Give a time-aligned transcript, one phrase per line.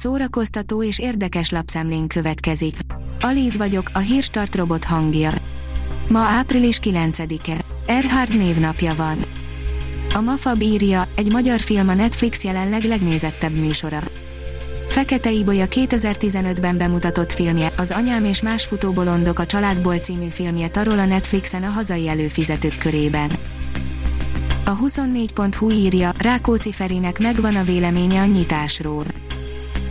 [0.00, 2.74] szórakoztató és érdekes lapszemlén következik.
[3.20, 5.30] Alíz vagyok, a hírstart robot hangja.
[6.08, 7.64] Ma április 9-e.
[7.86, 9.18] Erhard névnapja van.
[10.14, 14.00] A Mafab írja, egy magyar film a Netflix jelenleg legnézettebb műsora.
[14.88, 20.98] Fekete Ibolya 2015-ben bemutatott filmje, az Anyám és más futóbolondok a Családból című filmje tarol
[20.98, 23.30] a Netflixen a hazai előfizetők körében.
[24.64, 29.04] A 24.hu írja, Rákóczi Ferinek megvan a véleménye a nyitásról.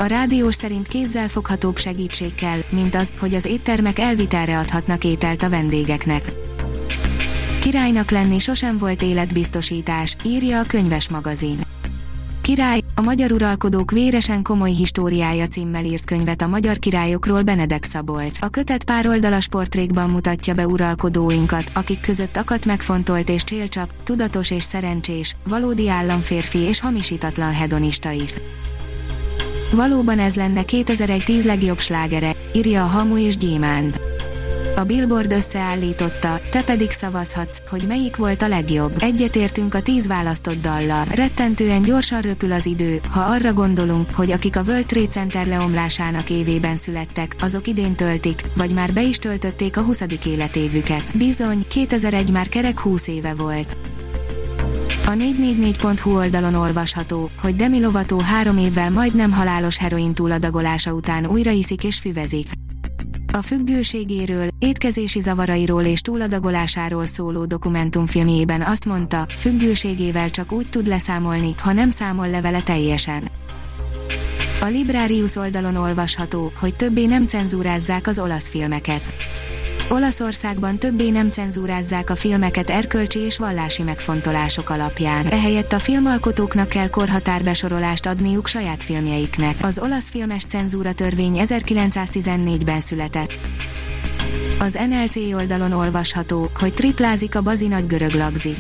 [0.02, 5.44] A rádiós szerint kézzel foghatóbb segítség kell, mint az, hogy az éttermek elvitelre adhatnak ételt
[5.44, 6.34] a vendégeknek.
[7.60, 11.60] Királynak lenni sosem volt életbiztosítás, írja a könyves magazin.
[12.42, 18.38] Király, a magyar uralkodók véresen komoly históriája címmel írt könyvet a magyar királyokról Benedek Szabolt.
[18.40, 24.52] A kötet pár oldalas portrékban mutatja be uralkodóinkat, akik között akadt megfontolt és csélcsap, tudatos
[24.52, 28.34] és szerencsés, valódi államférfi és hamisítatlan hedonista is.
[29.72, 34.00] Valóban ez lenne 2010 legjobb slágere, írja a Hamu és Gyémánt
[34.80, 38.96] a Billboard összeállította, te pedig szavazhatsz, hogy melyik volt a legjobb.
[39.00, 41.06] Egyetértünk a tíz választott dallal.
[41.16, 46.30] Rettentően gyorsan röpül az idő, ha arra gondolunk, hogy akik a World Trade Center leomlásának
[46.30, 50.04] évében születtek, azok idén töltik, vagy már be is töltötték a 20.
[50.26, 51.18] életévüket.
[51.18, 53.89] Bizony, 2001 már kerek 20 éve volt.
[55.10, 61.52] A 444.hu oldalon olvasható, hogy Demi Lovato három évvel majdnem halálos heroin túladagolása után újra
[61.52, 62.48] iszik és füvezik.
[63.34, 71.54] A függőségéről, étkezési zavarairól és túladagolásáról szóló dokumentumfilmjében azt mondta, függőségével csak úgy tud leszámolni,
[71.62, 73.24] ha nem számol le vele teljesen.
[74.62, 79.04] A Librarius oldalon olvasható, hogy többé nem cenzúrázzák az olasz filmeket.
[79.90, 85.26] Olaszországban többé nem cenzúrázzák a filmeket erkölcsi és vallási megfontolások alapján.
[85.26, 89.58] Ehelyett a filmalkotóknak kell korhatárbesorolást adniuk saját filmjeiknek.
[89.62, 93.32] Az olasz filmes cenzúra törvény 1914-ben született.
[94.60, 98.56] Az NLC oldalon olvasható, hogy triplázik a bazi nagy görög lagzi.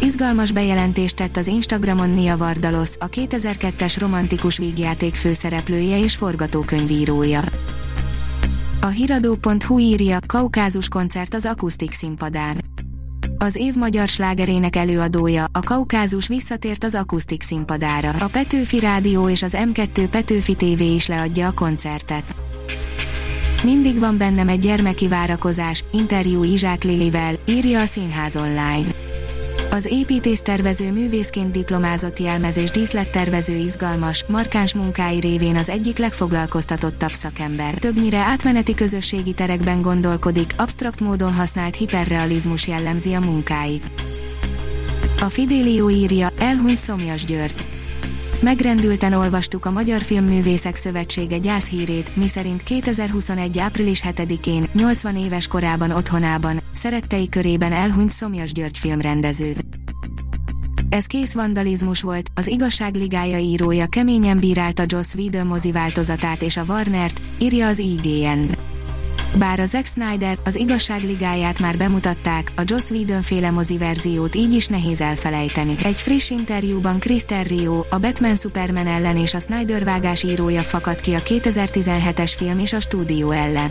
[0.00, 7.40] Izgalmas bejelentést tett az Instagramon Nia Vardalos, a 2002-es romantikus vígjáték főszereplője és forgatókönyvírója.
[8.80, 12.56] A hiradó.hu írja, Kaukázus koncert az akusztik színpadán.
[13.38, 18.10] Az év magyar slágerének előadója, a Kaukázus visszatért az akusztik színpadára.
[18.10, 22.34] A Petőfi Rádió és az M2 Petőfi TV is leadja a koncertet.
[23.64, 29.07] Mindig van bennem egy gyermeki várakozás, interjú Izsák Lilivel, írja a Színház online.
[29.70, 37.74] Az építésztervező művészként diplomázott jelmez és díszlettervező izgalmas, markáns munkái révén az egyik legfoglalkoztatottabb szakember.
[37.74, 43.90] Többnyire átmeneti közösségi terekben gondolkodik, absztrakt módon használt hiperrealizmus jellemzi a munkáit.
[45.20, 47.66] A Fidelio írja, elhunyt Szomjas György.
[48.40, 53.58] Megrendülten olvastuk a Magyar Filmművészek Szövetsége gyászhírét, miszerint 2021.
[53.58, 59.56] április 7-én, 80 éves korában otthonában, szerettei körében elhunyt Szomjas György filmrendező.
[60.88, 66.56] Ez kész vandalizmus volt, az Igazság Ligája írója keményen bírálta Joss Whedon mozi változatát és
[66.56, 68.44] a Warnert, írja az IGN.
[69.38, 74.54] Bár a Zack Snyder, az igazságligáját már bemutatták, a Joss Whedon féle mozi verziót így
[74.54, 75.74] is nehéz elfelejteni.
[75.82, 81.00] Egy friss interjúban Chris Terrio, a Batman Superman ellen és a Snyder vágás írója fakadt
[81.00, 83.70] ki a 2017-es film és a stúdió ellen.